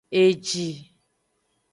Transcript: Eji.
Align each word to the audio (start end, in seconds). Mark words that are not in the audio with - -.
Eji. 0.21 0.67